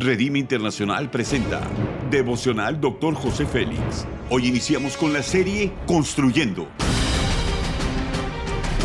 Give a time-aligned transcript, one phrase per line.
[0.00, 1.60] Redime Internacional presenta
[2.08, 3.14] Devocional Dr.
[3.14, 4.06] José Félix.
[4.30, 6.68] Hoy iniciamos con la serie Construyendo.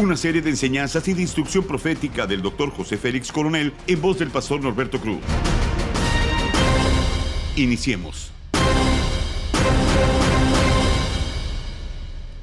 [0.02, 2.71] Una serie de enseñanzas y de instrucción profética del Dr.
[2.71, 5.20] José Félix Coronel en voz del pastor Norberto Cruz.
[7.57, 8.32] Iniciemos.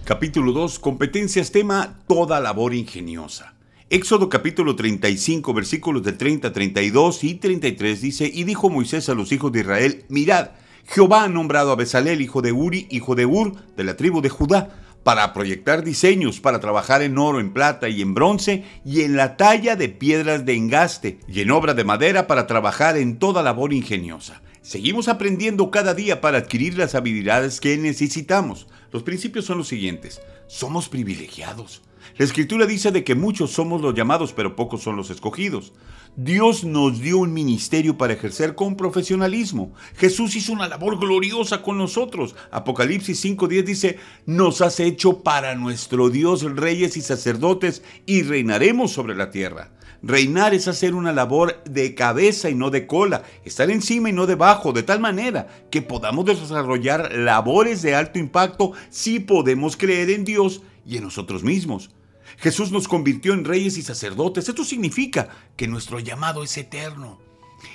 [0.04, 0.78] Capítulo 2.
[0.78, 3.52] Competencias tema Toda labor ingeniosa.
[3.92, 9.32] Éxodo capítulo 35 versículos de 30, 32 y 33 dice, y dijo Moisés a los
[9.32, 10.50] hijos de Israel, mirad,
[10.86, 14.28] Jehová ha nombrado a Besalel, hijo de Uri, hijo de Ur, de la tribu de
[14.28, 14.68] Judá,
[15.02, 19.36] para proyectar diseños, para trabajar en oro, en plata y en bronce, y en la
[19.36, 23.72] talla de piedras de engaste, y en obra de madera para trabajar en toda labor
[23.72, 24.40] ingeniosa.
[24.62, 28.66] Seguimos aprendiendo cada día para adquirir las habilidades que necesitamos.
[28.92, 30.20] Los principios son los siguientes.
[30.48, 31.80] Somos privilegiados.
[32.18, 35.72] La escritura dice de que muchos somos los llamados, pero pocos son los escogidos.
[36.14, 39.72] Dios nos dio un ministerio para ejercer con profesionalismo.
[39.96, 42.34] Jesús hizo una labor gloriosa con nosotros.
[42.50, 49.14] Apocalipsis 5.10 dice, nos has hecho para nuestro Dios reyes y sacerdotes y reinaremos sobre
[49.14, 49.70] la tierra.
[50.02, 54.26] Reinar es hacer una labor de cabeza y no de cola, estar encima y no
[54.26, 60.24] debajo, de tal manera que podamos desarrollar labores de alto impacto si podemos creer en
[60.24, 61.90] Dios y en nosotros mismos.
[62.38, 64.48] Jesús nos convirtió en reyes y sacerdotes.
[64.48, 67.18] Esto significa que nuestro llamado es eterno.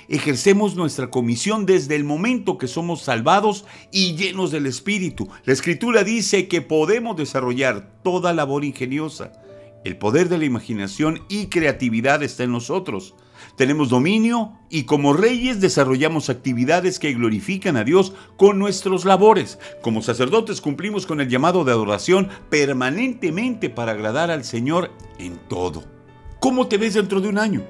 [0.08, 5.28] Ejercemos nuestra comisión desde el momento que somos salvados y llenos del Espíritu.
[5.44, 9.32] La Escritura dice que podemos desarrollar toda labor ingeniosa.
[9.86, 13.14] El poder de la imaginación y creatividad está en nosotros.
[13.54, 19.60] Tenemos dominio y como reyes desarrollamos actividades que glorifican a Dios con nuestros labores.
[19.82, 25.84] Como sacerdotes cumplimos con el llamado de adoración permanentemente para agradar al Señor en todo.
[26.40, 27.64] ¿Cómo te ves dentro de un año?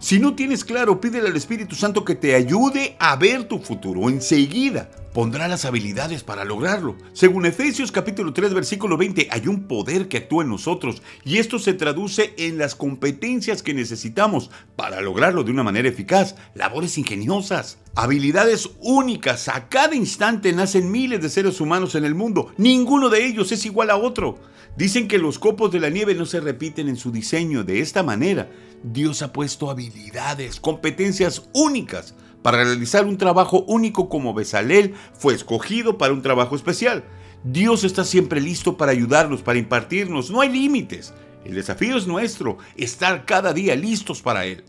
[0.00, 4.10] Si no tienes claro, pídele al Espíritu Santo que te ayude a ver tu futuro.
[4.10, 6.96] Enseguida pondrá las habilidades para lograrlo.
[7.12, 11.60] Según Efesios capítulo 3 versículo 20, hay un poder que actúa en nosotros y esto
[11.60, 16.34] se traduce en las competencias que necesitamos para lograrlo de una manera eficaz.
[16.54, 19.46] Labores ingeniosas, habilidades únicas.
[19.48, 22.52] A cada instante nacen miles de seres humanos en el mundo.
[22.58, 24.40] Ninguno de ellos es igual a otro.
[24.76, 27.62] Dicen que los copos de la nieve no se repiten en su diseño.
[27.62, 28.50] De esta manera,
[28.82, 35.96] Dios ha puesto habilidades, competencias únicas para realizar un trabajo único como Besalel fue escogido
[35.96, 37.02] para un trabajo especial.
[37.42, 40.30] Dios está siempre listo para ayudarnos, para impartirnos.
[40.30, 41.14] No hay límites.
[41.46, 44.62] El desafío es nuestro, estar cada día listos para Él.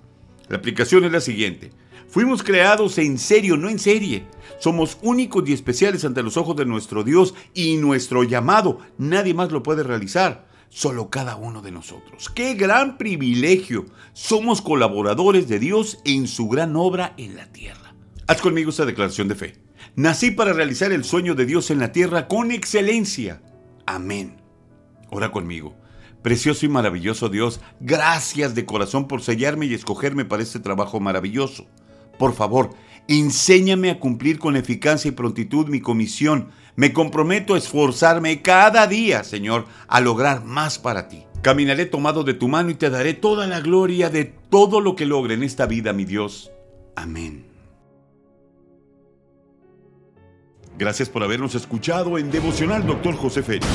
[0.48, 1.72] La aplicación es la siguiente.
[2.08, 4.24] Fuimos creados en serio, no en serie.
[4.58, 8.80] Somos únicos y especiales ante los ojos de nuestro Dios y nuestro llamado.
[8.98, 12.30] Nadie más lo puede realizar solo cada uno de nosotros.
[12.30, 13.86] ¡Qué gran privilegio!
[14.12, 17.96] Somos colaboradores de Dios en su gran obra en la tierra.
[18.28, 19.56] Haz conmigo esta declaración de fe.
[19.96, 23.42] Nací para realizar el sueño de Dios en la tierra con excelencia.
[23.86, 24.36] Amén.
[25.12, 25.78] Ora conmigo.
[26.22, 31.68] Precioso y maravilloso Dios, gracias de corazón por sellarme y escogerme para este trabajo maravilloso.
[32.20, 32.72] Por favor,
[33.08, 39.24] enséñame a cumplir con eficacia y prontitud mi comisión me comprometo a esforzarme cada día,
[39.24, 41.24] Señor, a lograr más para ti.
[41.42, 45.06] Caminaré tomado de tu mano y te daré toda la gloria de todo lo que
[45.06, 46.52] logre en esta vida, mi Dios.
[46.96, 47.46] Amén.
[50.78, 53.68] Gracias por habernos escuchado en Devocional Doctor José Félix.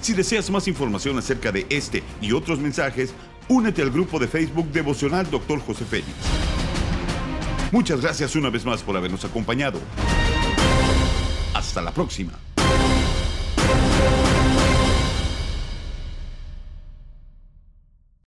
[0.00, 3.12] Si deseas más información acerca de este y otros mensajes,
[3.48, 6.14] únete al grupo de Facebook Devocional Doctor José Félix.
[7.72, 9.78] Muchas gracias una vez más por habernos acompañado.
[11.58, 12.47] Hasta la próxima.